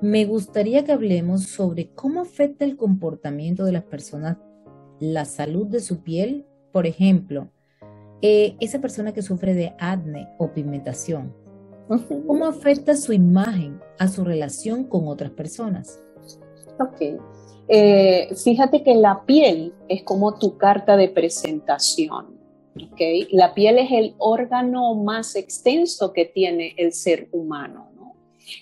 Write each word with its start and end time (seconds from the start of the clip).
me 0.00 0.24
gustaría 0.24 0.84
que 0.84 0.92
hablemos 0.92 1.44
sobre 1.44 1.90
cómo 1.94 2.20
afecta 2.20 2.64
el 2.64 2.76
comportamiento 2.76 3.64
de 3.64 3.72
las 3.72 3.84
personas 3.84 4.38
la 4.98 5.24
salud 5.24 5.66
de 5.66 5.80
su 5.80 6.02
piel. 6.02 6.46
Por 6.72 6.86
ejemplo, 6.86 7.48
eh, 8.22 8.56
esa 8.60 8.80
persona 8.80 9.12
que 9.12 9.22
sufre 9.22 9.54
de 9.54 9.74
acné 9.78 10.28
o 10.38 10.52
pigmentación, 10.52 11.34
¿cómo 12.26 12.46
afecta 12.46 12.96
su 12.96 13.12
imagen 13.12 13.80
a 13.98 14.08
su 14.08 14.24
relación 14.24 14.84
con 14.84 15.08
otras 15.08 15.32
personas? 15.32 16.00
Ok. 16.78 17.20
Eh, 17.68 18.34
fíjate 18.36 18.82
que 18.82 18.94
la 18.94 19.24
piel 19.24 19.72
es 19.88 20.02
como 20.02 20.38
tu 20.38 20.56
carta 20.56 20.96
de 20.96 21.08
presentación. 21.08 22.38
¿okay? 22.92 23.28
La 23.32 23.54
piel 23.54 23.78
es 23.78 23.90
el 23.90 24.14
órgano 24.18 24.94
más 24.94 25.36
extenso 25.36 26.12
que 26.12 26.24
tiene 26.24 26.74
el 26.76 26.92
ser 26.92 27.28
humano. 27.32 27.91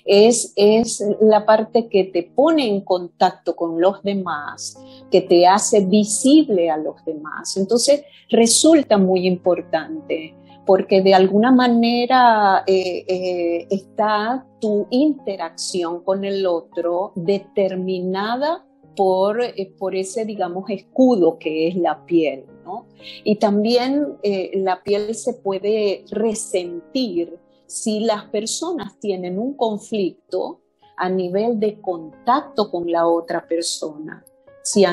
Es, 0.04 0.52
es 0.56 1.04
la 1.20 1.44
parte 1.46 1.88
que 1.88 2.04
te 2.04 2.22
pone 2.22 2.68
en 2.68 2.82
contacto 2.82 3.56
con 3.56 3.80
los 3.80 4.02
demás, 4.02 4.78
que 5.10 5.20
te 5.20 5.46
hace 5.46 5.84
visible 5.84 6.70
a 6.70 6.76
los 6.76 7.04
demás. 7.04 7.56
Entonces 7.56 8.02
resulta 8.28 8.98
muy 8.98 9.26
importante 9.26 10.34
porque 10.70 11.02
de 11.02 11.14
alguna 11.14 11.50
manera 11.50 12.62
eh, 12.64 13.04
eh, 13.08 13.66
está 13.70 14.46
tu 14.60 14.86
interacción 14.90 16.04
con 16.04 16.24
el 16.24 16.46
otro 16.46 17.10
determinada 17.16 18.64
por, 18.94 19.42
eh, 19.42 19.72
por 19.76 19.96
ese, 19.96 20.24
digamos, 20.24 20.70
escudo 20.70 21.38
que 21.38 21.66
es 21.66 21.74
la 21.74 22.04
piel. 22.06 22.44
¿no? 22.64 22.86
Y 23.24 23.34
también 23.34 24.16
la 24.22 24.80
piel 24.84 25.12
se 25.16 25.34
puede 25.34 26.04
resentir 26.08 27.36
si 27.70 28.00
las 28.00 28.24
personas 28.24 28.98
tienen 28.98 29.38
un 29.38 29.54
conflicto 29.54 30.60
a 30.96 31.08
nivel 31.08 31.60
de 31.60 31.80
contacto 31.80 32.68
con 32.68 32.90
la 32.90 33.06
otra 33.06 33.46
persona, 33.46 34.24
si, 34.60 34.84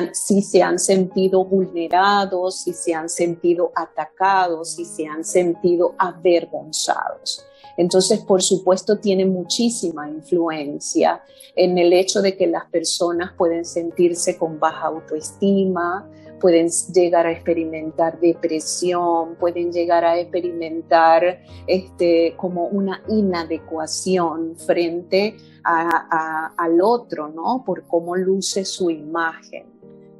se 0.42 0.62
han 0.62 0.78
sentido 0.78 1.44
vulnerados, 1.44 2.60
si 2.60 2.72
se 2.72 2.94
han 2.94 3.08
sentido 3.08 3.72
atacados, 3.74 4.76
si 4.76 4.84
se 4.84 5.08
han 5.08 5.24
sentido 5.24 5.96
avergonzados. 5.98 7.44
Entonces, 7.76 8.20
por 8.20 8.42
supuesto, 8.42 8.98
tiene 8.98 9.26
muchísima 9.26 10.08
influencia 10.08 11.24
en 11.56 11.78
el 11.78 11.92
hecho 11.92 12.22
de 12.22 12.36
que 12.36 12.46
las 12.46 12.66
personas 12.66 13.32
pueden 13.36 13.64
sentirse 13.64 14.38
con 14.38 14.60
baja 14.60 14.86
autoestima, 14.86 16.08
pueden 16.40 16.68
llegar 16.92 17.26
a 17.26 17.32
experimentar 17.32 18.18
depresión, 18.20 19.36
pueden 19.36 19.72
llegar 19.72 20.04
a 20.04 20.18
experimentar 20.18 21.42
este, 21.66 22.34
como 22.36 22.66
una 22.66 23.02
inadecuación 23.08 24.56
frente 24.56 25.36
al 25.64 26.80
otro, 26.80 27.28
¿no? 27.28 27.62
Por 27.64 27.84
cómo 27.86 28.16
luce 28.16 28.64
su 28.64 28.90
imagen. 28.90 29.66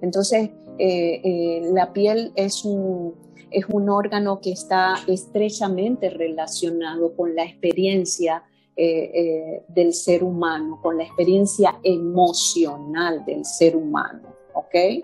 Entonces, 0.03 0.51
eh, 0.79 1.21
eh, 1.25 1.71
la 1.73 1.93
piel 1.93 2.33
es 2.37 2.65
un, 2.65 3.15
es 3.51 3.65
un 3.67 3.89
órgano 3.89 4.41
que 4.41 4.53
está 4.53 4.97
estrechamente 5.07 6.11
relacionado 6.11 7.15
con 7.17 7.35
la 7.35 7.45
experiencia 7.45 8.45
eh, 8.77 9.65
del 9.69 9.93
ser 9.93 10.23
humano, 10.23 10.79
con 10.81 10.99
la 10.99 11.05
experiencia 11.05 11.81
emocional 11.83 13.25
del 13.25 13.45
ser 13.45 13.75
humano, 13.75 14.37
¿ok? 14.55 15.03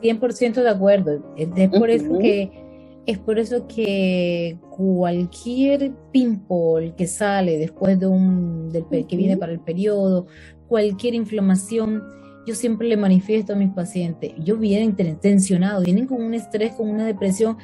100% 0.00 0.62
de 0.62 0.68
acuerdo. 0.68 1.34
Es 1.36 1.68
por 1.70 1.90
eso 1.90 2.18
que 2.18 2.62
es 3.06 3.18
por 3.18 3.38
eso 3.38 3.66
que 3.66 4.58
cualquier 4.70 5.92
pimple 6.12 6.94
que 6.96 7.06
sale 7.06 7.58
después 7.58 7.98
de 7.98 8.06
un 8.06 8.70
del, 8.70 8.86
que 9.06 9.16
viene 9.16 9.36
para 9.36 9.52
el 9.52 9.60
periodo, 9.60 10.26
cualquier 10.68 11.14
inflamación, 11.14 12.02
yo 12.46 12.54
siempre 12.54 12.88
le 12.88 12.96
manifiesto 12.96 13.54
a 13.54 13.56
mis 13.56 13.70
pacientes, 13.70 14.32
yo 14.38 14.56
vienen 14.56 14.94
tensionados, 15.20 15.84
vienen 15.84 16.06
con 16.06 16.22
un 16.22 16.34
estrés, 16.34 16.72
con 16.72 16.88
una 16.88 17.04
depresión, 17.04 17.56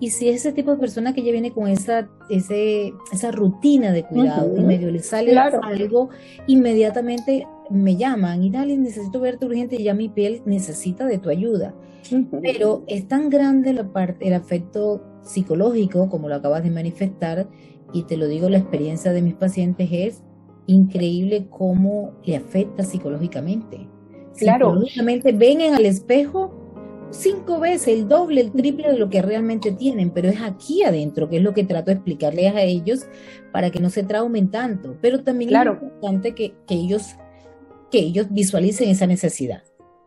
y 0.00 0.10
si 0.10 0.28
ese 0.28 0.52
tipo 0.52 0.72
de 0.72 0.76
persona 0.76 1.12
que 1.12 1.22
ya 1.22 1.32
viene 1.32 1.52
con 1.52 1.68
esa, 1.68 2.08
ese, 2.28 2.92
esa 3.12 3.30
rutina 3.30 3.92
de 3.92 4.04
cuidado 4.04 4.56
y 4.56 4.62
medio 4.62 4.90
le 4.90 5.00
sale 5.00 5.36
algo, 5.36 6.10
inmediatamente 6.46 7.46
me 7.70 7.96
llaman 7.96 8.42
y 8.42 8.50
dale, 8.50 8.76
necesito 8.76 9.20
verte 9.20 9.46
urgente, 9.46 9.76
y 9.76 9.84
ya 9.84 9.94
mi 9.94 10.08
piel 10.08 10.42
necesita 10.44 11.06
de 11.06 11.18
tu 11.18 11.30
ayuda. 11.30 11.74
Pero 12.42 12.84
es 12.86 13.08
tan 13.08 13.30
grande 13.30 13.72
la 13.72 13.90
parte, 13.92 14.28
el 14.28 14.34
afecto 14.34 15.02
psicológico, 15.22 16.08
como 16.08 16.28
lo 16.28 16.34
acabas 16.34 16.62
de 16.62 16.70
manifestar, 16.70 17.48
y 17.92 18.02
te 18.02 18.16
lo 18.16 18.26
digo, 18.26 18.48
la 18.48 18.58
experiencia 18.58 19.12
de 19.12 19.22
mis 19.22 19.34
pacientes 19.34 19.88
es 19.92 20.22
increíble 20.66 21.46
cómo 21.50 22.12
le 22.24 22.36
afecta 22.36 22.82
psicológicamente. 22.82 23.88
Claro. 24.36 24.70
Psicológicamente 24.70 25.32
ven 25.32 25.60
en 25.60 25.74
al 25.74 25.86
espejo 25.86 26.52
cinco 27.10 27.60
veces, 27.60 27.88
el 27.88 28.08
doble, 28.08 28.40
el 28.40 28.52
triple 28.52 28.90
de 28.90 28.98
lo 28.98 29.08
que 29.08 29.22
realmente 29.22 29.72
tienen, 29.72 30.10
pero 30.10 30.28
es 30.28 30.42
aquí 30.42 30.82
adentro, 30.82 31.28
que 31.28 31.36
es 31.36 31.42
lo 31.42 31.54
que 31.54 31.64
trato 31.64 31.86
de 31.86 31.94
explicarles 31.94 32.54
a 32.54 32.62
ellos 32.62 33.06
para 33.52 33.70
que 33.70 33.80
no 33.80 33.88
se 33.90 34.02
traumen 34.02 34.50
tanto. 34.50 34.96
Pero 35.00 35.22
también 35.22 35.54
es 35.54 35.66
importante 35.66 36.34
que, 36.34 36.54
que 36.66 36.74
ellos 36.74 37.14
que 37.90 37.98
ellos 37.98 38.26
visualicen 38.30 38.90
esa 38.90 39.06
necesidad. 39.06 39.62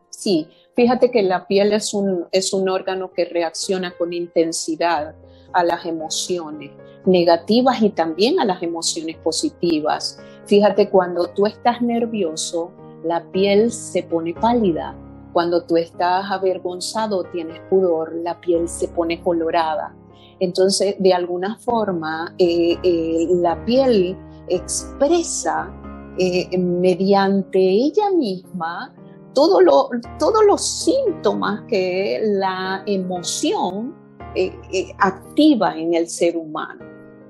Sí, 0.09 0.47
fíjate 0.75 1.11
que 1.11 1.23
la 1.23 1.47
piel 1.47 1.73
es 1.73 1.93
un, 1.93 2.25
es 2.31 2.53
un 2.53 2.69
órgano 2.69 3.11
que 3.13 3.25
reacciona 3.25 3.91
con 3.97 4.13
intensidad 4.13 5.15
a 5.53 5.63
las 5.63 5.85
emociones 5.85 6.71
negativas 7.05 7.81
y 7.81 7.89
también 7.89 8.39
a 8.39 8.45
las 8.45 8.61
emociones 8.61 9.17
positivas. 9.17 10.19
Fíjate, 10.45 10.89
cuando 10.89 11.27
tú 11.29 11.45
estás 11.45 11.81
nervioso, 11.81 12.71
la 13.03 13.23
piel 13.31 13.71
se 13.71 14.03
pone 14.03 14.33
pálida. 14.33 14.95
Cuando 15.33 15.63
tú 15.63 15.77
estás 15.77 16.31
avergonzado, 16.31 17.23
tienes 17.25 17.59
pudor, 17.69 18.13
la 18.16 18.39
piel 18.41 18.67
se 18.67 18.87
pone 18.87 19.21
colorada. 19.21 19.95
Entonces, 20.39 20.95
de 20.99 21.13
alguna 21.13 21.57
forma, 21.57 22.33
eh, 22.37 22.77
eh, 22.83 23.27
la 23.41 23.63
piel 23.66 24.17
expresa 24.49 25.71
eh, 26.19 26.57
mediante 26.57 27.59
ella 27.59 28.09
misma 28.11 28.94
todo 29.33 29.61
lo, 29.61 29.89
todos 30.17 30.44
los 30.47 30.67
síntomas 30.83 31.61
que 31.67 32.19
la 32.23 32.81
emoción 32.88 33.94
eh, 34.33 34.51
eh, 34.73 34.91
activa 34.97 35.78
en 35.78 35.94
el 35.94 36.09
ser 36.09 36.35
humano. 36.35 36.83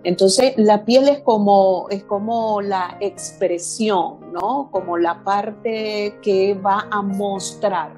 Entonces, 0.05 0.53
la 0.55 0.85
piel 0.85 1.09
es 1.09 1.19
como, 1.19 1.87
es 1.89 2.05
como 2.05 2.61
la 2.61 2.97
expresión, 3.01 4.31
¿no? 4.31 4.69
Como 4.71 4.97
la 4.97 5.21
parte 5.23 6.17
que 6.21 6.53
va 6.53 6.87
a 6.89 7.01
mostrar 7.01 7.93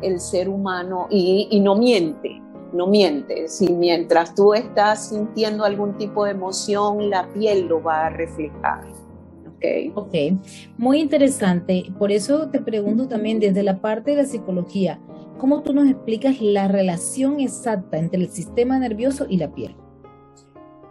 el 0.00 0.20
ser 0.20 0.48
humano 0.48 1.08
y, 1.10 1.48
y 1.50 1.58
no 1.58 1.74
miente, 1.74 2.40
no 2.72 2.86
miente. 2.86 3.48
Si 3.48 3.72
mientras 3.72 4.36
tú 4.36 4.54
estás 4.54 5.08
sintiendo 5.08 5.64
algún 5.64 5.98
tipo 5.98 6.24
de 6.24 6.30
emoción, 6.30 7.10
la 7.10 7.26
piel 7.32 7.66
lo 7.66 7.82
va 7.82 8.06
a 8.06 8.10
reflejar. 8.10 8.84
Ok, 9.94 10.14
muy 10.78 11.00
interesante. 11.00 11.84
Por 11.98 12.12
eso 12.12 12.48
te 12.48 12.60
pregunto 12.60 13.08
también 13.08 13.40
desde 13.40 13.62
la 13.62 13.80
parte 13.80 14.12
de 14.12 14.18
la 14.18 14.26
psicología, 14.26 15.00
¿cómo 15.38 15.62
tú 15.62 15.72
nos 15.72 15.88
explicas 15.88 16.40
la 16.40 16.68
relación 16.68 17.40
exacta 17.40 17.98
entre 17.98 18.22
el 18.22 18.30
sistema 18.30 18.78
nervioso 18.78 19.26
y 19.28 19.38
la 19.38 19.52
piel? 19.52 19.74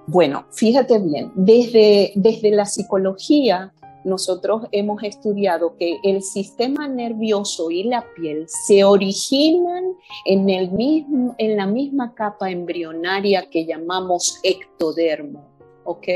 Bueno, 0.07 0.45
fíjate 0.51 0.99
bien, 0.99 1.31
desde, 1.35 2.11
desde 2.15 2.51
la 2.51 2.65
psicología 2.65 3.73
nosotros 4.03 4.63
hemos 4.71 5.01
estudiado 5.03 5.77
que 5.77 5.97
el 6.03 6.21
sistema 6.21 6.87
nervioso 6.87 7.71
y 7.71 7.83
la 7.83 8.05
piel 8.15 8.45
se 8.47 8.83
originan 8.83 9.95
en, 10.25 10.49
el 10.49 10.71
mismo, 10.71 11.35
en 11.37 11.57
la 11.57 11.65
misma 11.65 12.13
capa 12.13 12.51
embrionaria 12.51 13.49
que 13.49 13.65
llamamos 13.65 14.39
ectodermo. 14.43 15.52
¿Ok? 15.85 16.07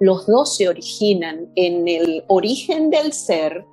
Los 0.00 0.26
dos 0.26 0.56
se 0.56 0.68
originan 0.68 1.50
en 1.56 1.88
el 1.88 2.24
origen 2.28 2.90
del 2.90 3.12
ser. 3.12 3.64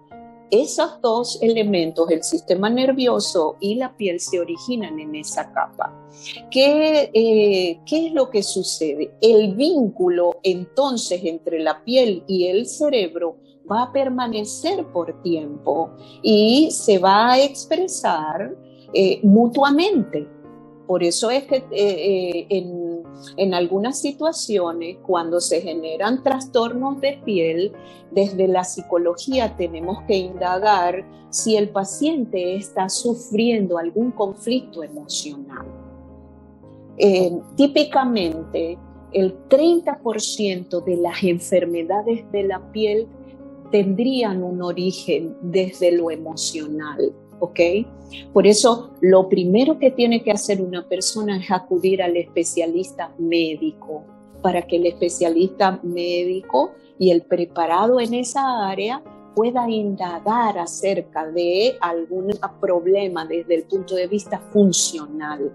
Esos 0.51 0.99
dos 1.01 1.37
elementos, 1.43 2.09
el 2.09 2.23
sistema 2.23 2.71
nervioso 2.71 3.55
y 3.59 3.75
la 3.75 3.95
piel, 3.95 4.19
se 4.19 4.39
originan 4.39 4.99
en 4.99 5.13
esa 5.15 5.51
capa. 5.53 5.93
¿Qué, 6.49 7.11
eh, 7.13 7.79
¿Qué 7.85 8.07
es 8.07 8.13
lo 8.13 8.31
que 8.31 8.41
sucede? 8.41 9.11
El 9.21 9.53
vínculo 9.53 10.39
entonces 10.41 11.21
entre 11.23 11.59
la 11.59 11.83
piel 11.83 12.23
y 12.27 12.47
el 12.47 12.65
cerebro 12.65 13.37
va 13.69 13.83
a 13.83 13.91
permanecer 13.91 14.85
por 14.87 15.21
tiempo 15.21 15.91
y 16.23 16.69
se 16.71 16.97
va 16.97 17.33
a 17.33 17.41
expresar 17.41 18.55
eh, 18.93 19.19
mutuamente. 19.23 20.27
Por 20.87 21.03
eso 21.03 21.29
es 21.29 21.43
que 21.43 21.63
eh, 21.71 22.47
en 22.49 22.88
en 23.37 23.53
algunas 23.53 23.99
situaciones, 23.99 24.97
cuando 25.03 25.39
se 25.39 25.61
generan 25.61 26.23
trastornos 26.23 26.99
de 27.01 27.21
piel, 27.25 27.73
desde 28.11 28.47
la 28.47 28.63
psicología 28.63 29.55
tenemos 29.55 30.01
que 30.03 30.17
indagar 30.17 31.05
si 31.29 31.55
el 31.55 31.69
paciente 31.69 32.55
está 32.55 32.89
sufriendo 32.89 33.77
algún 33.77 34.11
conflicto 34.11 34.83
emocional. 34.83 35.65
Eh, 36.97 37.31
típicamente, 37.55 38.77
el 39.11 39.47
30% 39.47 40.83
de 40.83 40.97
las 40.97 41.23
enfermedades 41.23 42.29
de 42.31 42.43
la 42.43 42.71
piel 42.71 43.07
tendrían 43.71 44.43
un 44.43 44.61
origen 44.61 45.35
desde 45.41 45.91
lo 45.91 46.11
emocional. 46.11 47.13
¿Ok? 47.39 47.59
Por 48.33 48.47
eso 48.47 48.91
lo 49.01 49.29
primero 49.29 49.77
que 49.79 49.91
tiene 49.91 50.23
que 50.23 50.31
hacer 50.31 50.61
una 50.61 50.87
persona 50.87 51.37
es 51.37 51.51
acudir 51.51 52.01
al 52.01 52.17
especialista 52.17 53.13
médico, 53.17 54.03
para 54.41 54.61
que 54.61 54.77
el 54.77 54.85
especialista 54.85 55.79
médico 55.83 56.71
y 56.97 57.11
el 57.11 57.23
preparado 57.23 57.99
en 57.99 58.13
esa 58.13 58.67
área 58.67 59.03
pueda 59.35 59.69
indagar 59.69 60.57
acerca 60.57 61.25
de 61.27 61.77
algún 61.81 62.31
problema 62.59 63.25
desde 63.25 63.55
el 63.55 63.63
punto 63.63 63.95
de 63.95 64.07
vista 64.07 64.39
funcional. 64.51 65.51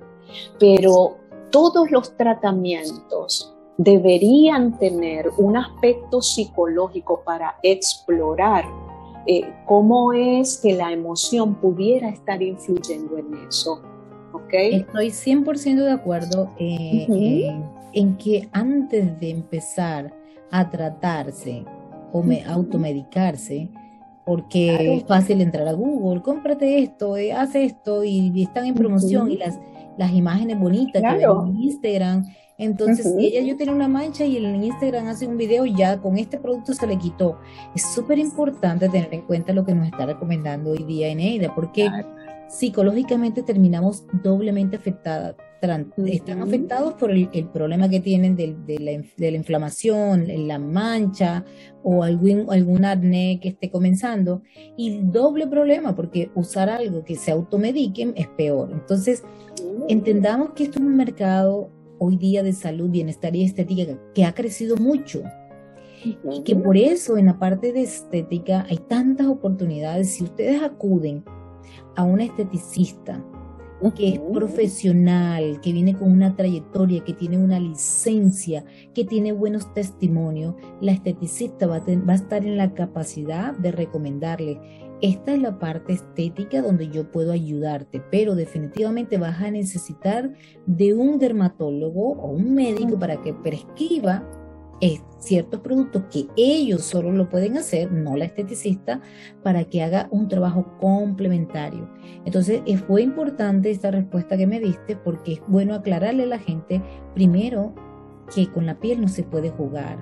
Pero 0.59 1.17
todos 1.51 1.91
los 1.91 2.17
tratamientos 2.17 3.55
deberían 3.77 4.79
tener 4.79 5.31
un 5.37 5.57
aspecto 5.57 6.23
psicológico 6.23 7.23
para 7.25 7.59
explorar 7.63 8.65
eh, 9.26 9.43
cómo 9.67 10.12
es 10.12 10.59
que 10.59 10.75
la 10.75 10.93
emoción 10.93 11.55
pudiera 11.55 12.09
estar 12.09 12.43
influyendo 12.43 13.19
en 13.19 13.35
eso. 13.49 13.82
¿okay? 14.32 14.75
Estoy 14.75 15.09
100% 15.09 15.76
de 15.76 15.93
acuerdo 15.93 16.50
eh, 16.59 17.53
en 17.93 18.17
que 18.17 18.49
antes 18.53 19.19
de 19.21 19.31
empezar 19.31 20.15
a 20.50 20.71
tratarse 20.71 21.65
o 22.12 22.23
automedicarse, 22.47 23.69
porque 24.25 24.97
es 24.97 25.05
fácil 25.05 25.41
entrar 25.41 25.67
a 25.67 25.73
Google, 25.73 26.23
cómprate 26.23 26.79
esto, 26.79 27.17
eh, 27.17 27.32
haz 27.32 27.55
esto, 27.55 28.05
y, 28.05 28.43
están 28.43 28.67
en 28.67 28.75
promoción, 28.75 29.31
y 29.31 29.37
las, 29.37 29.59
las 29.96 30.12
imágenes 30.12 30.58
bonitas 30.58 31.02
que 31.02 31.19
ven 31.19 31.31
en 31.46 31.62
Instagram. 31.62 32.25
Entonces, 32.56 33.12
ella 33.19 33.41
yo 33.41 33.56
tenía 33.56 33.75
una 33.75 33.88
mancha 33.88 34.25
y 34.25 34.37
en 34.37 34.62
Instagram 34.62 35.08
hace 35.08 35.26
un 35.26 35.37
video, 35.37 35.67
ya 35.67 36.00
con 36.00 36.17
este 36.19 36.38
producto 36.38 36.73
se 36.73 36.87
le 36.87 36.96
quitó. 36.96 37.38
Es 37.75 37.82
súper 37.93 38.19
importante 38.19 38.88
tener 38.88 39.12
en 39.12 39.23
cuenta 39.23 39.52
lo 39.52 39.64
que 39.64 39.75
nos 39.75 39.87
está 39.87 40.06
recomendando 40.06 40.70
hoy 40.70 40.85
día 40.85 41.08
Eneida, 41.08 41.52
porque 41.52 41.91
psicológicamente 42.49 43.43
terminamos 43.43 44.05
doblemente 44.23 44.76
afectadas 44.76 45.37
están 46.06 46.43
afectados 46.43 46.94
por 46.94 47.11
el, 47.11 47.29
problema 47.52 47.88
que 47.88 48.00
tienen 48.00 48.37
de, 48.37 48.49
la, 48.49 49.02
de, 49.17 49.31
la, 49.31 49.37
inflamación, 49.37 50.26
la 50.46 50.58
mancha 50.58 51.44
o 51.82 52.02
algún, 52.02 52.46
algún 52.50 52.85
acné 52.85 53.38
que 53.41 53.49
esté 53.50 53.70
comenzando. 53.70 54.43
Y 54.76 55.00
doble 55.02 55.46
problema, 55.46 55.94
porque 55.94 56.31
usar 56.35 56.69
algo 56.69 57.05
que 57.05 57.17
se 57.17 57.31
automediquen 57.31 58.12
es 58.17 58.29
peor. 58.29 58.70
Entonces, 58.73 59.23
mm. 59.23 59.85
entendamos 59.88 60.50
que 60.50 60.64
esto 60.64 60.79
es 60.79 60.85
un 60.85 60.97
mercado 60.97 61.70
hoy 61.99 62.17
día 62.17 62.43
de 62.43 62.52
salud, 62.52 62.90
bienestar 62.90 63.35
y 63.35 63.44
estética 63.44 63.99
que 64.14 64.25
ha 64.25 64.35
crecido 64.35 64.76
mucho. 64.76 65.23
Y 66.31 66.43
que 66.43 66.55
por 66.55 66.76
eso 66.76 67.17
en 67.17 67.26
la 67.26 67.38
parte 67.38 67.73
de 67.73 67.81
estética 67.81 68.67
hay 68.69 68.76
tantas 68.76 69.26
oportunidades. 69.26 70.11
Si 70.11 70.25
ustedes 70.25 70.62
acuden 70.62 71.25
a 71.96 72.05
un 72.05 72.20
esteticista, 72.20 73.22
que 73.93 74.08
es 74.14 74.20
profesional, 74.32 75.61
que 75.61 75.72
viene 75.72 75.96
con 75.96 76.11
una 76.11 76.37
trayectoria, 76.37 77.05
que 77.05 77.12
tiene 77.12 77.38
una 77.38 77.58
licencia, 77.58 78.64
que 78.94 79.05
tiene 79.05 79.32
buenos 79.32 79.72
testimonios, 79.75 80.55
la 80.81 80.93
esteticista 80.93 81.66
va 81.66 81.76
a, 81.76 82.14
estar 82.14 82.46
en 82.46 82.56
la 82.56 82.72
capacidad 82.72 83.55
de 83.58 83.72
recomendarle. 83.72 84.61
Esta 85.02 85.34
es 85.34 85.43
la 85.43 85.58
parte 85.58 85.93
estética 85.93 86.62
donde 86.62 86.88
yo 86.88 87.11
puedo 87.11 87.32
ayudarte, 87.32 88.02
pero 88.11 88.34
definitivamente 88.34 89.19
vas 89.19 89.40
a 89.43 89.50
necesitar 89.50 90.32
de 90.66 90.94
un 90.94 91.19
dermatólogo 91.19 92.12
o 92.12 92.31
un 92.31 92.55
médico 92.55 92.99
para 92.99 93.20
que 93.20 93.34
prescriba 93.34 94.26
ciertos 95.19 95.61
productos 95.61 96.05
que 96.11 96.26
ellos 96.37 96.82
solo 96.82 97.11
lo 97.11 97.29
pueden 97.29 97.56
hacer, 97.56 97.91
no 97.91 98.17
la 98.17 98.26
esteticista, 98.26 99.00
para 99.43 99.65
que 99.65 99.82
haga 99.82 100.09
un 100.11 100.29
trabajo 100.29 100.76
complementario. 100.79 101.88
Entonces, 102.25 102.62
fue 102.87 103.03
importante 103.03 103.71
esta 103.71 103.91
respuesta 103.91 104.37
que 104.37 104.47
me 104.47 104.61
diste 104.61 104.97
porque 104.97 105.35
es 105.35 105.41
bueno 105.49 105.75
aclararle 105.75 106.25
a 106.25 106.26
la 106.26 106.38
gente, 106.38 106.82
primero, 107.15 107.75
que 108.35 108.50
con 108.50 108.67
la 108.67 108.79
piel 108.79 109.00
no 109.00 109.09
se 109.09 109.23
puede 109.23 109.50
jugar, 109.50 109.99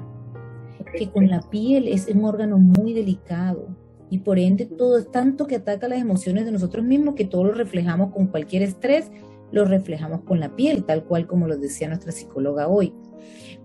que 0.97 1.11
con 1.11 1.29
la 1.29 1.41
piel 1.41 1.89
es 1.89 2.09
un 2.09 2.25
órgano 2.25 2.59
muy 2.59 2.93
delicado 2.93 3.69
y 4.11 4.19
por 4.19 4.39
ende 4.39 4.67
todo 4.67 4.99
es 4.99 5.11
tanto 5.11 5.47
que 5.47 5.57
ataca 5.57 5.89
las 5.89 6.01
emociones 6.01 6.45
de 6.45 6.53
nosotros 6.53 6.85
mismos 6.85 7.15
que 7.15 7.25
todo 7.25 7.45
lo 7.45 7.53
reflejamos 7.53 8.13
con 8.13 8.27
cualquier 8.27 8.63
estrés, 8.63 9.11
lo 9.53 9.65
reflejamos 9.65 10.23
con 10.23 10.39
la 10.39 10.55
piel, 10.55 10.85
tal 10.85 11.05
cual 11.05 11.27
como 11.27 11.47
lo 11.47 11.57
decía 11.57 11.89
nuestra 11.89 12.13
psicóloga 12.13 12.69
hoy. 12.69 12.93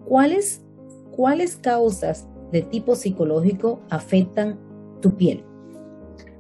¿Cuáles 0.05 0.63
¿cuáles 1.17 1.57
causas 1.57 2.25
de 2.51 2.61
tipo 2.61 2.95
psicológico 2.95 3.81
afectan 3.89 4.57
tu 5.01 5.17
piel? 5.17 5.43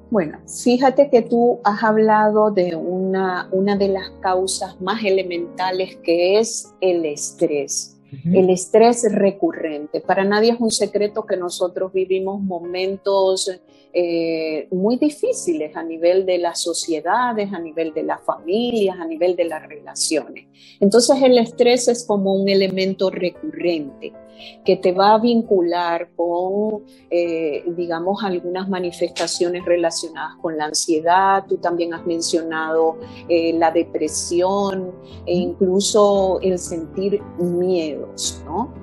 Bueno, 0.09 0.39
fíjate 0.63 1.09
que 1.09 1.23
tú 1.23 1.59
has 1.65 1.83
hablado 1.83 2.51
de 2.51 2.75
una, 2.75 3.49
una 3.51 3.75
de 3.75 3.89
las 3.89 4.09
causas 4.21 4.79
más 4.79 5.03
elementales 5.03 5.97
que 5.97 6.39
es 6.39 6.73
el 6.79 7.03
estrés. 7.03 7.95
El 8.23 8.49
estrés 8.49 9.05
recurrente. 9.11 9.99
Para 9.99 10.23
nadie 10.23 10.53
es 10.53 10.61
un 10.61 10.71
secreto 10.71 11.25
que 11.25 11.35
nosotros 11.35 11.91
vivimos 11.91 12.41
momentos 12.41 13.51
eh, 13.91 14.69
muy 14.71 14.95
difíciles 14.95 15.75
a 15.75 15.83
nivel 15.83 16.25
de 16.25 16.37
las 16.37 16.61
sociedades, 16.61 17.51
a 17.51 17.59
nivel 17.59 17.93
de 17.93 18.03
las 18.03 18.21
familias, 18.23 18.97
a 18.97 19.05
nivel 19.05 19.35
de 19.35 19.43
las 19.43 19.67
relaciones. 19.67 20.47
Entonces 20.79 21.21
el 21.21 21.37
estrés 21.37 21.89
es 21.89 22.05
como 22.05 22.33
un 22.33 22.47
elemento 22.47 23.09
recurrente 23.09 24.13
que 24.63 24.77
te 24.77 24.91
va 24.91 25.15
a 25.15 25.19
vincular 25.19 26.09
con, 26.15 26.83
eh, 27.09 27.63
digamos, 27.75 28.23
algunas 28.23 28.69
manifestaciones 28.69 29.65
relacionadas 29.65 30.35
con 30.41 30.57
la 30.57 30.65
ansiedad. 30.65 31.45
Tú 31.47 31.57
también 31.57 31.93
has 31.93 32.05
mencionado 32.05 32.97
eh, 33.29 33.53
la 33.53 33.71
depresión 33.71 34.91
e 35.25 35.35
incluso 35.35 36.39
el 36.41 36.59
sentir 36.59 37.21
miedos, 37.39 38.41
¿no? 38.45 38.73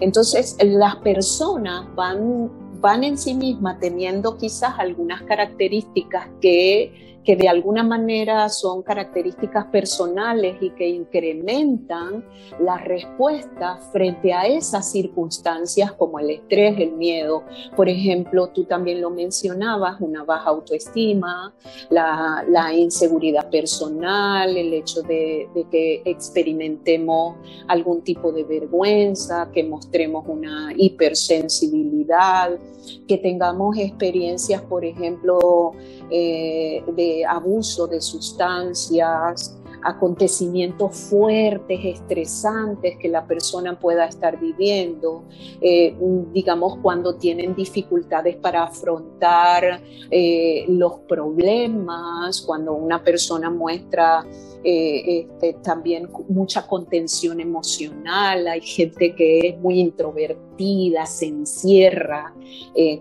Entonces, 0.00 0.56
las 0.62 0.96
personas 0.96 1.92
van, 1.94 2.50
van 2.80 3.02
en 3.04 3.18
sí 3.18 3.34
mismas 3.34 3.80
teniendo 3.80 4.36
quizás 4.36 4.74
algunas 4.78 5.22
características 5.22 6.28
que 6.40 7.17
que 7.28 7.36
de 7.36 7.46
alguna 7.46 7.82
manera 7.82 8.48
son 8.48 8.82
características 8.82 9.66
personales 9.66 10.56
y 10.62 10.70
que 10.70 10.88
incrementan 10.88 12.24
la 12.58 12.78
respuesta 12.78 13.76
frente 13.92 14.32
a 14.32 14.46
esas 14.46 14.90
circunstancias 14.90 15.92
como 15.92 16.18
el 16.20 16.30
estrés, 16.30 16.80
el 16.80 16.92
miedo. 16.92 17.42
Por 17.76 17.90
ejemplo, 17.90 18.48
tú 18.48 18.64
también 18.64 19.02
lo 19.02 19.10
mencionabas, 19.10 20.00
una 20.00 20.24
baja 20.24 20.48
autoestima, 20.48 21.52
la, 21.90 22.72
inseguridad 22.72 23.50
personal, 23.50 24.56
el 24.56 24.72
hecho 24.72 25.02
de, 25.02 25.50
de 25.54 25.64
que 25.70 26.00
experimentemos 26.06 27.36
algún 27.66 28.00
tipo 28.00 28.32
de 28.32 28.44
vergüenza, 28.44 29.50
que 29.52 29.64
mostremos 29.64 30.24
una 30.26 30.72
hipersensibilidad, 30.74 32.58
que 33.06 33.18
tengamos 33.18 33.76
experiencias, 33.78 34.62
por 34.62 34.84
ejemplo, 34.84 35.72
eh, 36.10 36.82
de 36.94 37.17
abuso 37.24 37.86
de 37.86 38.00
sustancias, 38.00 39.56
acontecimientos 39.82 40.96
fuertes, 40.96 41.80
estresantes 41.84 42.96
que 42.98 43.08
la 43.08 43.26
persona 43.26 43.78
pueda 43.78 44.06
estar 44.06 44.38
viviendo, 44.38 45.24
eh, 45.60 45.96
digamos 46.32 46.78
cuando 46.82 47.14
tienen 47.14 47.54
dificultades 47.54 48.36
para 48.36 48.64
afrontar 48.64 49.82
eh, 50.10 50.64
los 50.68 51.00
problemas, 51.00 52.42
cuando 52.42 52.74
una 52.74 53.02
persona 53.02 53.50
muestra 53.50 54.26
eh, 54.64 55.20
este, 55.20 55.54
también 55.62 56.08
mucha 56.28 56.66
contención 56.66 57.40
emocional, 57.40 58.48
hay 58.48 58.60
gente 58.60 59.14
que 59.14 59.38
es 59.40 59.58
muy 59.60 59.80
introvertida, 59.80 61.06
se 61.06 61.26
encierra, 61.26 62.34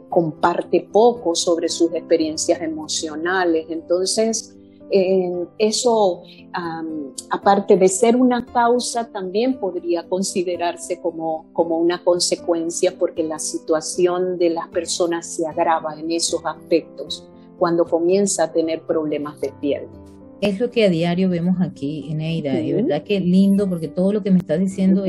comparte 0.10 0.88
poco 0.92 1.34
sobre 1.34 1.70
sus 1.70 1.94
experiencias 1.94 2.62
emocionales, 2.62 3.66
entonces 3.70 4.57
eso, 4.90 6.24
aparte 7.30 7.78
de 7.78 7.88
ser 7.88 8.16
una 8.16 8.46
causa, 8.46 9.12
también 9.12 9.60
podría 9.60 10.08
considerarse 10.08 11.00
como, 11.02 11.46
como 11.54 11.78
una 11.78 12.04
consecuencia 12.04 12.98
porque 12.98 13.24
la 13.24 13.40
situación 13.40 14.38
de 14.38 14.52
las 14.52 14.68
personas 14.70 15.26
se 15.26 15.46
agrava 15.46 16.00
en 16.00 16.12
esos 16.12 16.46
aspectos 16.46 17.28
cuando 17.58 17.86
comienza 17.86 18.44
a 18.44 18.52
tener 18.52 18.82
problemas 18.84 19.42
de 19.42 19.52
piel. 19.60 19.88
Es 20.40 20.60
lo 20.60 20.70
que 20.70 20.86
a 20.86 20.90
diario 20.90 21.30
vemos 21.30 21.58
aquí, 21.62 22.12
en 22.12 22.22
Eida, 22.22 22.60
y 22.62 22.72
verdad 22.72 23.02
que 23.02 23.20
lindo, 23.20 23.68
porque 23.68 23.88
todo 23.88 24.14
lo 24.14 24.22
que 24.22 24.30
me 24.30 24.38
estás 24.38 24.60
diciendo 24.60 25.04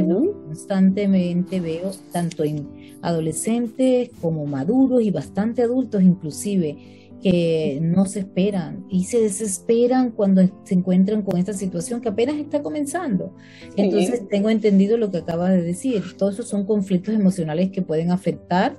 constantemente 0.46 1.60
veo, 1.60 1.90
tanto 2.12 2.44
en 2.44 2.96
adolescentes 3.02 4.08
como 4.22 4.46
maduros 4.46 5.02
y 5.02 5.10
bastante 5.10 5.62
adultos 5.62 6.02
inclusive, 6.02 6.97
que 7.22 7.78
no 7.82 8.06
se 8.06 8.20
esperan 8.20 8.84
y 8.88 9.04
se 9.04 9.20
desesperan 9.20 10.10
cuando 10.10 10.42
se 10.64 10.74
encuentran 10.74 11.22
con 11.22 11.38
esta 11.38 11.52
situación 11.52 12.00
que 12.00 12.08
apenas 12.08 12.36
está 12.36 12.62
comenzando. 12.62 13.34
Entonces, 13.76 14.28
tengo 14.28 14.50
entendido 14.50 14.96
lo 14.96 15.10
que 15.10 15.18
acabas 15.18 15.50
de 15.50 15.62
decir. 15.62 16.16
Todos 16.16 16.34
esos 16.34 16.48
son 16.48 16.64
conflictos 16.64 17.14
emocionales 17.14 17.70
que 17.70 17.82
pueden 17.82 18.12
afectar 18.12 18.76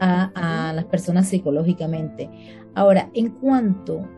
a, 0.00 0.72
las 0.74 0.84
personas 0.86 1.28
psicológicamente. 1.28 2.30
Ahora, 2.74 3.10
en 3.14 3.30
cuanto 3.30 4.08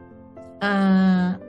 a, 0.61 1.41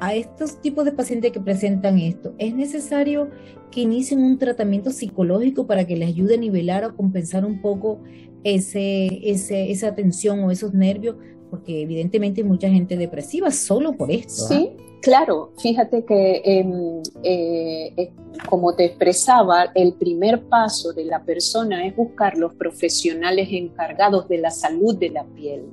a 0.00 0.14
estos 0.14 0.60
tipos 0.60 0.84
de 0.84 0.92
pacientes 0.92 1.32
que 1.32 1.40
presentan 1.40 1.98
esto, 1.98 2.34
¿es 2.38 2.54
necesario 2.54 3.30
que 3.70 3.80
inicien 3.80 4.20
un 4.20 4.38
tratamiento 4.38 4.90
psicológico 4.90 5.66
para 5.66 5.86
que 5.86 5.96
les 5.96 6.08
ayude 6.08 6.34
a 6.34 6.38
nivelar 6.38 6.84
o 6.84 6.96
compensar 6.96 7.44
un 7.44 7.60
poco 7.60 8.00
ese, 8.44 9.28
ese, 9.28 9.70
esa 9.70 9.94
tensión 9.94 10.40
o 10.44 10.50
esos 10.50 10.72
nervios? 10.74 11.16
Porque 11.50 11.82
evidentemente 11.82 12.42
hay 12.42 12.46
mucha 12.46 12.68
gente 12.68 12.96
depresiva 12.96 13.50
solo 13.50 13.96
por 13.96 14.10
esto. 14.10 14.44
¿ah? 14.44 14.48
Sí, 14.48 14.70
Claro, 15.06 15.52
fíjate 15.58 16.04
que 16.04 16.42
em, 16.44 17.00
eh, 17.22 18.12
como 18.48 18.74
te 18.74 18.86
expresaba, 18.86 19.70
el 19.74 19.92
primer 19.94 20.42
paso 20.48 20.92
de 20.92 21.04
la 21.04 21.22
persona 21.22 21.86
es 21.86 21.94
buscar 21.94 22.36
los 22.36 22.54
profesionales 22.54 23.48
encargados 23.52 24.26
de 24.28 24.38
la 24.38 24.50
salud 24.50 24.96
de 24.96 25.10
la 25.10 25.24
piel, 25.24 25.66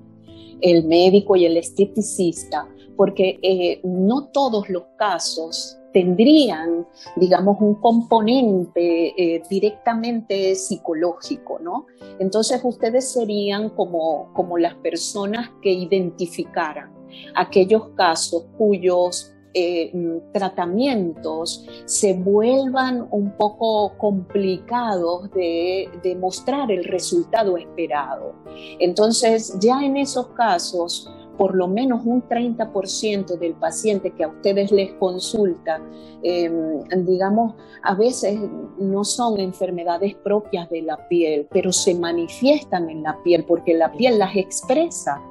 el 0.63 0.85
médico 0.85 1.35
y 1.35 1.45
el 1.45 1.57
esteticista, 1.57 2.67
porque 2.97 3.39
eh, 3.43 3.81
no 3.83 4.29
todos 4.29 4.69
los 4.69 4.83
casos 4.97 5.77
tendrían, 5.93 6.87
digamos, 7.17 7.57
un 7.61 7.75
componente 7.75 9.43
directamente 9.47 10.55
psicológico, 10.55 11.59
¿no? 11.59 11.85
Entonces 12.17 12.61
ustedes 12.63 13.11
serían 13.11 13.69
como, 13.69 14.33
como 14.33 14.57
las 14.57 14.73
personas 14.75 15.51
que 15.61 15.71
identificaran 15.71 16.91
aquellos 17.35 17.89
casos 17.89 18.45
cuyos 18.57 19.32
eh, 19.53 20.21
tratamientos 20.31 21.67
se 21.85 22.13
vuelvan 22.13 23.07
un 23.11 23.31
poco 23.37 23.93
complicados 23.97 25.31
de, 25.31 25.89
de, 26.01 26.15
mostrar 26.15 26.71
el 26.71 26.83
resultado 26.83 27.57
esperado. 27.57 28.33
Entonces, 28.79 29.57
ya 29.59 29.83
en 29.83 29.97
esos 29.97 30.27
casos, 30.29 31.09
por 31.37 31.55
lo 31.55 31.67
menos 31.67 32.05
un 32.05 32.21
30% 32.23 33.37
del 33.37 33.53
paciente 33.53 34.11
que 34.11 34.23
a 34.23 34.27
ustedes 34.27 34.71
les 34.71 34.93
consulta, 34.93 35.81
em, 36.21 36.79
digamos, 37.05 37.55
a 37.81 37.95
veces 37.95 38.39
no 38.77 39.03
son 39.03 39.39
enfermedades 39.39 40.15
propias 40.15 40.69
de 40.69 40.83
la 40.83 41.07
piel, 41.07 41.47
pero 41.51 41.71
se 41.71 41.95
manifiestan 41.95 42.89
en 42.89 43.03
la 43.03 43.21
piel 43.23 43.45
porque 43.45 43.73
la 43.73 43.91
piel 43.91 44.19
las 44.19 44.35
expresa 44.35 45.21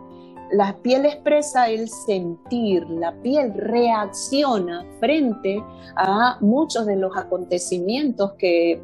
la 0.52 0.76
piel 0.82 1.06
expresa 1.06 1.68
el 1.68 1.88
sentir, 1.88 2.88
la 2.88 3.12
piel 3.23 3.54
reacciona 3.54 4.87
frente 5.00 5.62
a 5.97 6.37
muchos 6.40 6.87
de 6.87 6.97
los 6.97 7.16
acontecimientos 7.16 8.32
que, 8.35 8.80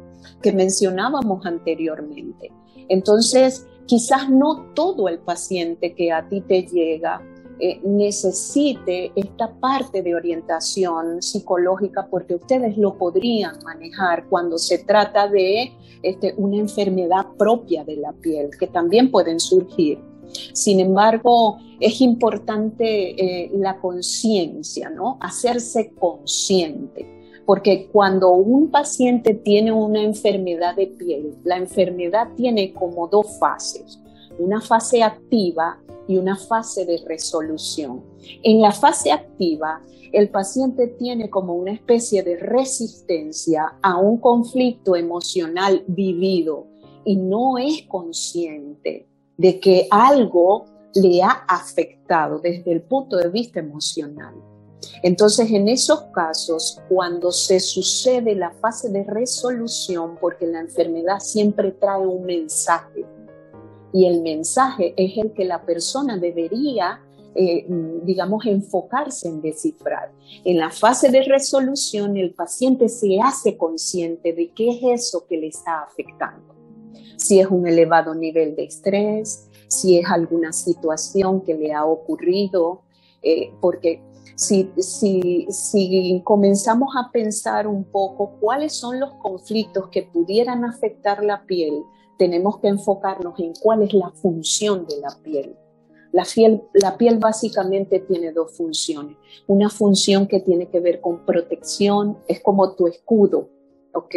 mencionábamos 0.53 1.45
anteriormente. 1.45 2.51
Entonces, 2.89 3.65
quizás 3.85 4.29
no 4.29 4.65
todo 4.73 5.07
el 5.07 5.19
paciente 5.19 5.93
que 5.93 6.11
a 6.11 6.27
ti 6.27 6.41
te 6.41 6.63
llega 6.63 7.21
eh, 7.59 7.79
necesite 7.83 9.11
esta 9.15 9.53
parte 9.59 10.01
de 10.01 10.15
orientación 10.15 11.21
psicológica 11.21 12.07
porque 12.09 12.35
ustedes 12.35 12.77
lo 12.77 12.97
podrían 12.97 13.59
manejar 13.63 14.27
cuando 14.27 14.57
se 14.57 14.79
trata 14.79 15.27
de 15.27 15.71
este, 16.01 16.33
una 16.37 16.57
enfermedad 16.57 17.27
propia 17.37 17.83
de 17.83 17.97
la 17.97 18.13
piel, 18.13 18.49
que 18.57 18.67
también 18.67 19.11
pueden 19.11 19.39
surgir. 19.39 19.99
Sin 20.53 20.79
embargo, 20.79 21.57
es 21.79 22.01
importante 22.01 23.43
eh, 23.43 23.51
la 23.53 23.79
conciencia, 23.79 24.89
¿no? 24.89 25.17
Hacerse 25.21 25.91
consciente. 25.91 27.07
Porque 27.45 27.87
cuando 27.91 28.31
un 28.33 28.69
paciente 28.69 29.33
tiene 29.33 29.71
una 29.71 30.03
enfermedad 30.03 30.75
de 30.75 30.87
piel, 30.87 31.35
la 31.43 31.57
enfermedad 31.57 32.29
tiene 32.35 32.73
como 32.73 33.07
dos 33.07 33.39
fases, 33.39 33.99
una 34.37 34.61
fase 34.61 35.01
activa 35.01 35.79
y 36.07 36.17
una 36.17 36.35
fase 36.35 36.85
de 36.85 37.01
resolución. 37.07 38.03
En 38.43 38.61
la 38.61 38.71
fase 38.71 39.11
activa, 39.11 39.81
el 40.11 40.29
paciente 40.29 40.87
tiene 40.87 41.29
como 41.29 41.53
una 41.53 41.71
especie 41.71 42.23
de 42.23 42.37
resistencia 42.37 43.77
a 43.81 43.97
un 43.97 44.17
conflicto 44.17 44.95
emocional 44.95 45.83
vivido 45.87 46.67
y 47.05 47.15
no 47.15 47.57
es 47.57 47.83
consciente 47.83 49.07
de 49.39 49.57
que 49.57 49.87
algo 49.89 50.65
le 50.95 51.23
ha 51.23 51.45
afectado 51.47 52.39
desde 52.39 52.73
el 52.73 52.81
punto 52.81 53.15
de 53.15 53.29
vista 53.29 53.61
emocional. 53.61 54.35
Entonces, 55.01 55.49
en 55.49 55.69
esos 55.69 56.01
casos, 56.13 56.81
cuando 56.89 57.31
se 57.31 57.61
sucede 57.61 58.35
la 58.35 58.51
fase 58.51 58.89
de 58.89 59.05
resolución, 59.05 60.17
porque 60.19 60.45
la 60.45 60.59
enfermedad 60.59 61.19
siempre 61.19 61.71
trae 61.71 62.05
un 62.05 62.25
mensaje, 62.25 63.05
y 63.93 64.07
el 64.07 64.21
mensaje 64.21 64.93
es 64.97 65.17
el 65.17 65.31
que 65.31 65.45
la 65.45 65.65
persona 65.65 66.17
debería, 66.17 67.01
eh, 67.33 67.65
digamos, 68.03 68.45
enfocarse 68.45 69.29
en 69.29 69.41
descifrar. 69.41 70.11
En 70.43 70.57
la 70.57 70.69
fase 70.69 71.09
de 71.09 71.23
resolución, 71.23 72.17
el 72.17 72.33
paciente 72.33 72.89
se 72.89 73.19
hace 73.21 73.55
consciente 73.55 74.33
de 74.33 74.51
qué 74.51 74.69
es 74.69 75.01
eso 75.01 75.25
que 75.27 75.37
le 75.37 75.47
está 75.47 75.83
afectando 75.83 76.58
si 77.19 77.39
es 77.39 77.47
un 77.47 77.67
elevado 77.67 78.15
nivel 78.15 78.55
de 78.55 78.63
estrés, 78.63 79.49
si 79.67 79.99
es 79.99 80.09
alguna 80.09 80.53
situación 80.53 81.41
que 81.41 81.53
le 81.53 81.73
ha 81.73 81.85
ocurrido, 81.85 82.81
eh, 83.21 83.51
porque 83.59 84.01
si, 84.35 84.71
si, 84.77 85.45
si 85.49 86.21
comenzamos 86.23 86.95
a 86.95 87.11
pensar 87.11 87.67
un 87.67 87.83
poco 87.83 88.37
cuáles 88.39 88.73
son 88.73 88.99
los 88.99 89.13
conflictos 89.15 89.89
que 89.89 90.03
pudieran 90.03 90.63
afectar 90.63 91.23
la 91.23 91.45
piel, 91.45 91.83
tenemos 92.17 92.59
que 92.59 92.69
enfocarnos 92.69 93.37
en 93.39 93.53
cuál 93.61 93.83
es 93.83 93.93
la 93.93 94.09
función 94.11 94.87
de 94.87 94.97
la 95.01 95.15
piel. 95.21 95.55
La 96.11 96.23
piel, 96.23 96.63
la 96.73 96.97
piel, 96.97 97.19
básicamente 97.19 97.99
tiene 97.99 98.31
dos 98.31 98.55
funciones. 98.57 99.17
Una 99.45 99.69
función 99.69 100.25
que 100.25 100.39
tiene 100.39 100.69
que 100.69 100.79
ver 100.79 101.01
con 101.01 101.25
protección, 101.25 102.17
es 102.27 102.41
como 102.41 102.75
tu 102.75 102.87
escudo, 102.87 103.49
¿ok? 103.93 104.15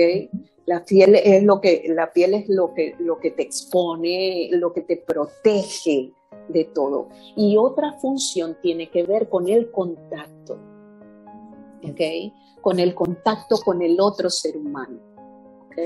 La 0.67 0.85
piel 0.85 1.17
es 1.17 1.43
lo 1.43 1.61
que, 1.61 1.85
la 1.89 2.13
piel 2.13 2.35
es 2.35 2.49
lo 2.49 2.73
que, 2.75 2.95
lo 2.99 3.19
que 3.19 3.31
te 3.33 3.43
expone, 3.43 4.49
lo 4.53 4.73
que 4.73 4.83
te 4.83 4.97
protege 4.97 6.13
de 6.49 6.65
todo. 6.65 7.09
Y 7.37 7.57
otra 7.57 7.93
función 7.95 8.57
tiene 8.63 8.91
que 8.91 9.03
ver 9.03 9.29
con 9.29 9.49
el 9.49 9.71
contacto, 9.71 10.59
¿ok? 11.83 12.01
Con 12.61 12.79
el 12.79 12.95
contacto 12.95 13.57
con 13.65 13.83
el 13.83 13.99
otro 14.01 14.31
ser 14.31 14.57
humano, 14.57 15.01
¿ok? 15.67 15.79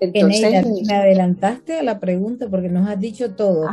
Entonces, 0.00 0.66
me 0.86 0.94
adelantaste 0.94 1.78
a 1.78 1.82
la 1.82 2.00
pregunta 2.00 2.48
porque 2.48 2.70
nos 2.70 2.88
has 2.88 2.98
dicho 2.98 3.34
todo. 3.34 3.68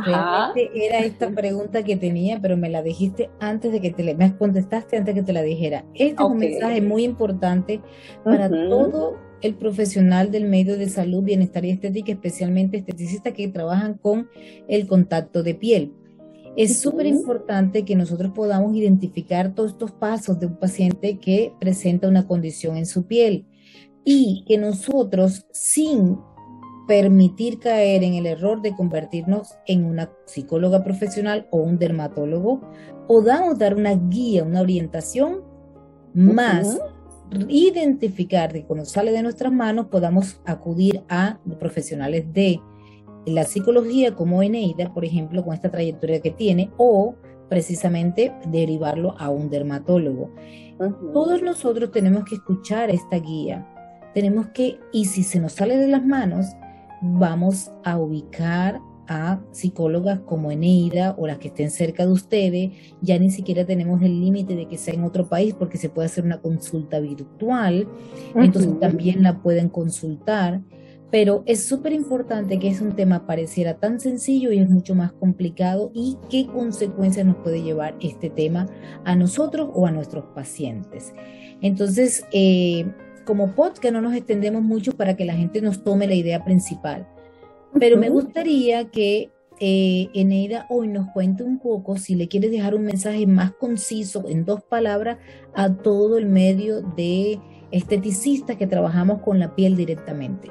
era 0.74 0.98
esta 0.98 1.30
pregunta 1.30 1.82
que 1.82 1.96
tenía, 1.96 2.38
pero 2.40 2.58
me 2.58 2.68
la 2.68 2.82
dijiste 2.82 3.30
antes 3.40 3.72
de 3.72 3.80
que 3.80 3.90
te 3.90 4.04
la, 4.04 4.12
me 4.14 4.36
contestaste 4.36 4.98
antes 4.98 5.14
de 5.14 5.20
que 5.22 5.26
te 5.26 5.32
la 5.32 5.42
dijera. 5.42 5.86
Este 5.94 6.22
es 6.22 6.28
un 6.28 6.36
mensaje 6.36 6.82
muy 6.82 7.04
importante 7.04 7.80
para 8.24 8.50
todo 8.50 9.16
el 9.42 9.54
profesional 9.54 10.30
del 10.30 10.48
medio 10.48 10.76
de 10.76 10.88
salud, 10.88 11.22
bienestar 11.22 11.64
y 11.64 11.70
estética, 11.70 12.12
especialmente 12.12 12.78
esteticistas 12.78 13.32
que 13.32 13.48
trabajan 13.48 13.94
con 13.94 14.28
el 14.68 14.86
contacto 14.86 15.42
de 15.42 15.54
piel. 15.54 15.92
Es 16.56 16.80
súper 16.80 17.06
importante 17.06 17.84
que 17.84 17.94
nosotros 17.94 18.32
podamos 18.34 18.74
identificar 18.74 19.54
todos 19.54 19.72
estos 19.72 19.92
pasos 19.92 20.40
de 20.40 20.46
un 20.46 20.56
paciente 20.56 21.18
que 21.18 21.52
presenta 21.60 22.08
una 22.08 22.26
condición 22.26 22.76
en 22.76 22.86
su 22.86 23.06
piel 23.06 23.46
y 24.04 24.44
que 24.48 24.58
nosotros, 24.58 25.46
sin 25.52 26.18
permitir 26.88 27.58
caer 27.58 28.02
en 28.02 28.14
el 28.14 28.26
error 28.26 28.62
de 28.62 28.74
convertirnos 28.74 29.54
en 29.66 29.84
una 29.84 30.10
psicóloga 30.26 30.82
profesional 30.82 31.46
o 31.50 31.58
un 31.58 31.78
dermatólogo, 31.78 32.62
podamos 33.06 33.58
dar 33.58 33.76
una 33.76 33.94
guía, 33.94 34.42
una 34.42 34.62
orientación 34.62 35.44
más 36.14 36.80
identificar 37.48 38.52
que 38.52 38.64
cuando 38.64 38.84
sale 38.84 39.12
de 39.12 39.22
nuestras 39.22 39.52
manos 39.52 39.86
podamos 39.86 40.40
acudir 40.44 41.02
a 41.08 41.38
profesionales 41.58 42.32
de 42.32 42.60
la 43.26 43.44
psicología 43.44 44.14
como 44.14 44.42
Eneida, 44.42 44.92
por 44.92 45.04
ejemplo, 45.04 45.44
con 45.44 45.54
esta 45.54 45.70
trayectoria 45.70 46.20
que 46.20 46.30
tiene, 46.30 46.70
o 46.76 47.14
precisamente 47.48 48.32
derivarlo 48.46 49.14
a 49.18 49.30
un 49.30 49.50
dermatólogo. 49.50 50.30
Todos 51.12 51.42
nosotros 51.42 51.90
tenemos 51.90 52.24
que 52.24 52.36
escuchar 52.36 52.90
esta 52.90 53.18
guía, 53.18 53.66
tenemos 54.14 54.48
que, 54.48 54.78
y 54.92 55.06
si 55.06 55.22
se 55.22 55.40
nos 55.40 55.52
sale 55.52 55.76
de 55.76 55.88
las 55.88 56.04
manos, 56.04 56.46
vamos 57.02 57.70
a 57.84 57.98
ubicar 57.98 58.80
a 59.08 59.40
psicólogas 59.52 60.20
como 60.20 60.52
Eneida 60.52 61.14
o 61.18 61.26
las 61.26 61.38
que 61.38 61.48
estén 61.48 61.70
cerca 61.70 62.06
de 62.06 62.12
ustedes. 62.12 62.70
Ya 63.00 63.18
ni 63.18 63.30
siquiera 63.30 63.64
tenemos 63.64 64.02
el 64.02 64.20
límite 64.20 64.54
de 64.54 64.68
que 64.68 64.76
sea 64.76 64.94
en 64.94 65.04
otro 65.04 65.28
país 65.28 65.54
porque 65.58 65.78
se 65.78 65.88
puede 65.88 66.06
hacer 66.06 66.24
una 66.24 66.40
consulta 66.40 67.00
virtual, 67.00 67.88
entonces 68.34 68.78
también 68.78 69.22
la 69.22 69.42
pueden 69.42 69.68
consultar. 69.68 70.60
Pero 71.10 71.42
es 71.46 71.64
súper 71.64 71.94
importante 71.94 72.58
que 72.58 72.68
es 72.68 72.82
un 72.82 72.94
tema 72.94 73.26
pareciera 73.26 73.78
tan 73.78 73.98
sencillo 73.98 74.52
y 74.52 74.58
es 74.58 74.68
mucho 74.68 74.94
más 74.94 75.10
complicado 75.12 75.90
y 75.94 76.18
qué 76.28 76.46
consecuencias 76.46 77.24
nos 77.24 77.36
puede 77.36 77.62
llevar 77.62 77.96
este 78.02 78.28
tema 78.28 78.66
a 79.06 79.16
nosotros 79.16 79.70
o 79.72 79.86
a 79.86 79.90
nuestros 79.90 80.26
pacientes. 80.34 81.14
Entonces, 81.62 82.26
eh, 82.30 82.84
como 83.24 83.54
podcast 83.54 83.94
no 83.94 84.02
nos 84.02 84.14
extendemos 84.14 84.62
mucho 84.62 84.92
para 84.92 85.16
que 85.16 85.24
la 85.24 85.32
gente 85.32 85.62
nos 85.62 85.82
tome 85.82 86.06
la 86.06 86.14
idea 86.14 86.44
principal 86.44 87.08
Pero 87.78 87.96
me 87.96 88.08
gustaría 88.10 88.90
que 88.90 89.30
eh, 89.60 90.08
Eneida 90.14 90.66
hoy 90.68 90.88
nos 90.88 91.10
cuente 91.10 91.42
un 91.42 91.58
poco, 91.58 91.96
si 91.96 92.14
le 92.14 92.28
quieres 92.28 92.50
dejar 92.50 92.74
un 92.74 92.84
mensaje 92.84 93.26
más 93.26 93.52
conciso 93.52 94.24
en 94.28 94.44
dos 94.44 94.62
palabras 94.62 95.18
a 95.54 95.74
todo 95.74 96.18
el 96.18 96.26
medio 96.26 96.80
de 96.80 97.40
esteticistas 97.70 98.56
que 98.56 98.66
trabajamos 98.66 99.20
con 99.22 99.38
la 99.38 99.54
piel 99.54 99.76
directamente. 99.76 100.50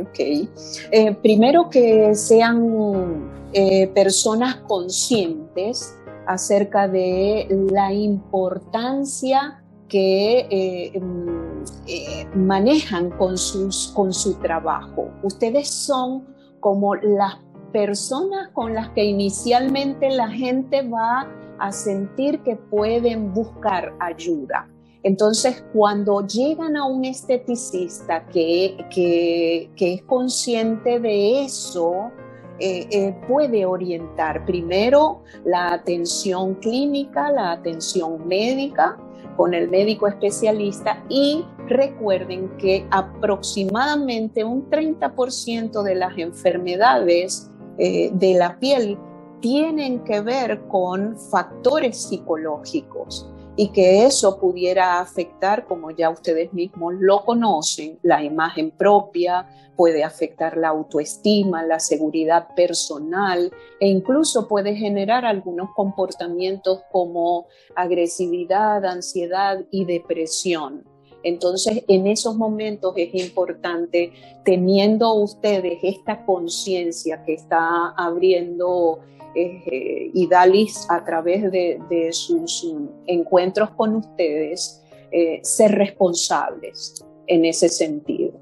Ok. 0.00 0.18
Eh, 0.18 1.16
primero 1.22 1.68
que 1.70 2.14
sean 2.14 3.30
eh, 3.52 3.88
personas 3.88 4.56
conscientes 4.68 5.96
acerca 6.26 6.88
de 6.88 7.46
la 7.70 7.92
importancia 7.92 9.62
que 9.88 10.46
eh, 10.50 11.00
mm, 11.00 12.46
manejan 12.46 13.10
con, 13.10 13.38
sus, 13.38 13.92
con 13.94 14.12
su 14.12 14.34
trabajo. 14.34 15.10
Ustedes 15.22 15.68
son 15.68 16.35
como 16.60 16.94
las 16.94 17.36
personas 17.72 18.48
con 18.52 18.74
las 18.74 18.90
que 18.90 19.04
inicialmente 19.04 20.10
la 20.10 20.28
gente 20.28 20.88
va 20.88 21.28
a 21.58 21.72
sentir 21.72 22.40
que 22.40 22.56
pueden 22.56 23.32
buscar 23.32 23.94
ayuda. 24.00 24.68
Entonces, 25.02 25.64
cuando 25.72 26.26
llegan 26.26 26.76
a 26.76 26.84
un 26.84 27.04
esteticista 27.04 28.26
que, 28.26 29.70
es 29.76 30.02
consciente 30.02 30.98
de 30.98 31.44
eso, 31.44 32.10
eh, 32.58 32.86
eh, 32.90 33.14
puede 33.28 33.66
orientar 33.66 34.44
primero 34.46 35.22
la 35.44 35.74
atención 35.74 36.54
clínica, 36.54 37.30
la 37.30 37.52
atención 37.52 38.26
médica 38.26 38.96
con 39.36 39.52
el 39.52 39.68
médico 39.68 40.06
especialista 40.06 41.04
y 41.08 41.44
recuerden 41.68 42.48
que 42.56 42.86
aproximadamente 42.90 44.42
un 44.44 44.70
30% 44.70 45.82
de 45.82 45.94
las 45.94 46.16
enfermedades 46.16 47.50
eh, 47.78 48.10
de 48.14 48.34
la 48.34 48.58
piel 48.58 48.98
tienen 49.40 50.02
que 50.04 50.22
ver 50.22 50.62
con 50.68 51.18
factores 51.18 52.08
psicológicos 52.08 53.30
y 53.56 53.68
que 53.68 54.04
eso 54.04 54.38
pudiera 54.38 55.00
afectar, 55.00 55.66
como 55.66 55.90
ya 55.90 56.10
ustedes 56.10 56.52
mismos 56.52 56.94
lo 56.98 57.24
conocen, 57.24 57.98
la 58.02 58.22
imagen 58.22 58.70
propia, 58.70 59.46
puede 59.76 60.04
afectar 60.04 60.56
la 60.56 60.68
autoestima, 60.68 61.62
la 61.62 61.80
seguridad 61.80 62.48
personal 62.54 63.52
e 63.80 63.88
incluso 63.88 64.48
puede 64.48 64.74
generar 64.74 65.24
algunos 65.24 65.70
comportamientos 65.74 66.80
como 66.90 67.46
agresividad, 67.74 68.84
ansiedad 68.84 69.64
y 69.70 69.84
depresión. 69.84 70.95
Entonces, 71.26 71.82
en 71.88 72.06
esos 72.06 72.36
momentos 72.36 72.94
es 72.96 73.12
importante, 73.12 74.12
teniendo 74.44 75.12
ustedes 75.14 75.80
esta 75.82 76.24
conciencia 76.24 77.24
que 77.24 77.34
está 77.34 77.88
abriendo 77.96 79.00
eh, 79.34 80.12
y 80.14 80.28
Dalis 80.28 80.86
a 80.88 81.04
través 81.04 81.50
de, 81.50 82.08
sus 82.12 82.64
encuentros 83.08 83.70
con 83.70 83.96
ustedes, 83.96 84.80
eh, 85.10 85.40
ser 85.42 85.72
responsables 85.72 87.04
en 87.26 87.44
ese 87.44 87.70
sentido. 87.70 88.40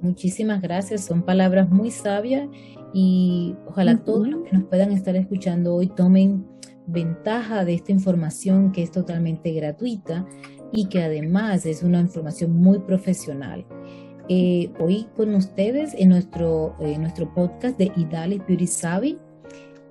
Muchísimas 0.00 0.62
gracias, 0.62 1.04
son 1.04 1.20
palabras 1.24 1.68
muy 1.68 1.90
sabias 1.90 2.48
y 2.94 3.54
ojalá 3.66 4.02
todos 4.02 4.26
los 4.26 4.42
que 4.44 4.52
nos 4.52 4.64
puedan 4.64 4.90
estar 4.92 5.14
escuchando 5.16 5.74
hoy 5.74 5.88
tomen 5.88 6.46
ventaja 6.86 7.66
de 7.66 7.74
esta 7.74 7.92
información 7.92 8.72
que 8.72 8.82
es 8.82 8.90
totalmente 8.90 9.52
gratuita 9.52 10.26
y 10.72 10.86
que 10.88 11.02
además 11.02 11.66
es 11.66 11.82
una 11.82 12.00
información 12.00 12.56
muy 12.56 12.78
profesional. 12.80 13.64
Eh, 14.28 14.70
hoy 14.78 15.06
con 15.16 15.34
ustedes 15.34 15.94
en 15.94 16.08
nuestro, 16.10 16.76
nuestro 16.98 17.32
podcast 17.34 17.76
de 17.78 17.90
Idalis 17.96 18.40
Beauty 18.46 18.66
Savvy 18.66 19.18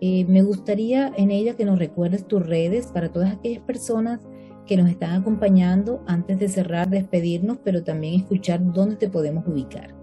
eh, 0.03 0.25
me 0.27 0.41
gustaría 0.41 1.13
en 1.15 1.29
ella 1.29 1.55
que 1.55 1.63
nos 1.63 1.77
recuerdes 1.77 2.27
tus 2.27 2.43
redes 2.43 2.87
para 2.87 3.11
todas 3.11 3.31
aquellas 3.31 3.61
personas 3.61 4.19
que 4.65 4.75
nos 4.75 4.89
están 4.89 5.21
acompañando 5.21 6.03
antes 6.07 6.39
de 6.39 6.49
cerrar, 6.49 6.89
despedirnos, 6.89 7.59
pero 7.63 7.83
también 7.83 8.15
escuchar 8.15 8.59
dónde 8.73 8.95
te 8.95 9.09
podemos 9.09 9.47
ubicar. 9.47 9.93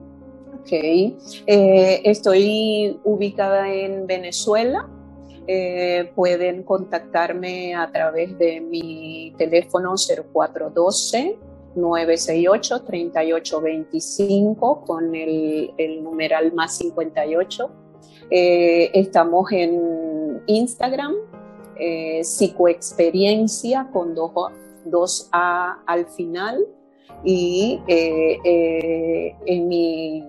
Ok, 0.61 0.71
eh, 0.71 2.01
estoy 2.05 3.01
ubicada 3.03 3.73
en 3.73 4.07
Venezuela. 4.07 4.88
Eh, 5.51 6.13
pueden 6.15 6.63
contactarme 6.63 7.75
a 7.75 7.91
través 7.91 8.37
de 8.37 8.61
mi 8.61 9.33
teléfono 9.39 9.95
0412 9.97 11.39
968 11.75 12.85
3825 12.85 14.85
con 14.85 15.15
el, 15.15 15.73
numeral 16.03 16.53
más 16.53 16.77
58 16.77 17.71
eh, 18.31 18.91
estamos 18.93 19.51
en 19.53 20.43
Instagram, 20.47 21.15
eh, 21.77 22.23
psicoexperiencia 22.23 23.89
con 23.91 24.15
dos, 24.15 25.31
A 25.33 25.79
al 25.87 26.05
final 26.09 26.63
y 27.25 27.81
eh, 27.89 29.35
en 29.47 29.67
mi 29.67 30.23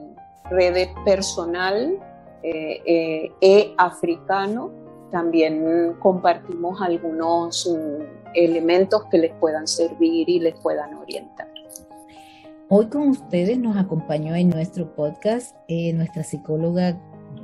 red 0.49 0.88
personal 1.03 1.99
e-africano 3.41 4.78
también 5.11 5.95
compartimos 5.99 6.81
algunos 6.81 7.67
mm, 7.67 8.03
elementos 8.35 9.05
que 9.05 9.17
les 9.17 9.33
puedan 9.35 9.67
servir 9.67 10.29
y 10.29 10.39
les 10.39 10.55
puedan 10.59 10.93
orientar. 10.95 11.47
Hoy 12.69 12.85
con 12.87 13.09
ustedes 13.09 13.57
nos 13.57 13.77
acompañó 13.77 14.35
en 14.35 14.49
nuestro 14.49 14.93
podcast 14.93 15.55
nuestra 15.95 16.23
psicóloga 16.23 16.95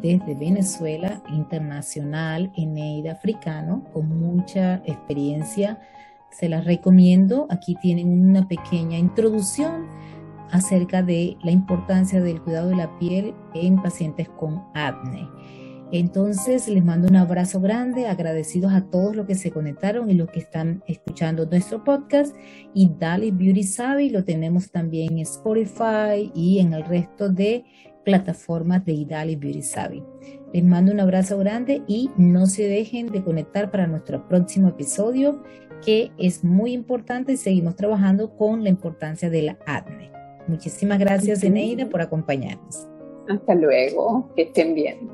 desde 0.02 0.36
Venezuela, 0.36 1.24
internacional, 1.30 2.52
Eneida 2.56 3.14
Africano, 3.14 3.84
con 3.92 4.20
mucha 4.20 4.76
experiencia. 4.86 5.80
Se 6.30 6.48
las 6.48 6.66
recomiendo. 6.66 7.48
Aquí 7.50 7.76
tienen 7.82 8.30
una 8.30 8.48
pequeña 8.48 9.00
introducción 9.00 9.88
acerca 10.52 11.02
de 11.02 11.38
la 11.44 11.52
importancia 11.52 12.22
del 12.22 12.42
cuidado 12.42 12.70
de 12.70 12.76
la 12.76 13.00
piel 13.00 13.34
en 13.56 13.82
pacientes 13.82 14.30
con 14.30 14.64
acné. 14.76 15.28
Entonces 15.92 16.68
les 16.68 16.84
mando 16.84 17.08
un 17.08 17.16
abrazo 17.16 17.62
grande, 17.62 18.08
agradecidos 18.08 18.74
a 18.74 18.90
todos 18.90 19.16
los 19.16 19.26
que 19.28 19.36
se 19.36 19.52
conectaron 19.52 20.10
y 20.10 20.16
los 20.16 20.30
que 20.30 20.40
están 20.40 20.84
escuchando 20.88 21.46
nuestro 21.46 21.84
podcast. 21.84 22.36
Y 22.74 22.92
Dali 22.98 23.32
Beauty 23.32 23.64
Savvy 23.64 24.10
lo 24.10 24.24
tenemos 24.24 24.72
también 24.72 25.14
en 25.14 25.20
Spotify 25.20 26.32
y 26.34 26.60
en 26.60 26.74
el 26.74 26.86
resto 26.86 27.30
de 27.30 27.64
plataformas 28.04 28.86
de 28.86 28.94
Idali 28.94 29.36
Beauty 29.36 29.62
Savvy. 29.62 30.04
Les 30.54 30.64
mando 30.64 30.92
un 30.92 31.00
abrazo 31.00 31.38
grande 31.38 31.82
y 31.88 32.10
no 32.18 32.46
se 32.46 32.68
dejen 32.68 33.08
de 33.08 33.24
conectar 33.24 33.72
para 33.72 33.88
nuestro 33.88 34.28
próximo 34.28 34.70
episodio 34.70 35.44
que 35.84 36.12
es 36.18 36.44
muy 36.44 36.72
importante 36.72 37.34
y 37.34 37.38
seguimos 37.38 37.76
trabajando 37.76 38.36
con 38.38 38.64
la 38.64 38.70
importancia 38.70 39.30
de 39.30 39.42
la 39.42 39.58
acné. 39.66 40.12
Muchísimas 40.48 41.00
gracias, 41.00 41.44
Eneida, 41.44 41.88
por 41.90 42.02
acompañarnos. 42.02 42.88
Hasta 43.28 43.56
luego, 43.56 44.32
que 44.36 44.44
estén 44.44 44.76
bien. 44.76 45.10